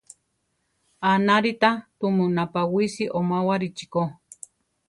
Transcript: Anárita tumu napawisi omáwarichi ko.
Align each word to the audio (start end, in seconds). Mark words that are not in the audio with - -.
Anárita 1.11 1.69
tumu 1.97 2.25
napawisi 2.35 3.03
omáwarichi 3.19 3.85
ko. 3.93 4.03